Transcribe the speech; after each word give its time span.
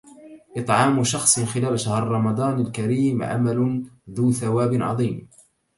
إطعام 0.57 1.03
شخص 1.03 1.39
خلال 1.39 1.79
شهر 1.79 2.03
رمضان 2.07 2.61
الكريم 2.61 3.23
عمل 3.23 3.85
ذو 4.09 4.31
ثواب 4.31 4.81
عظيم. 4.81 5.29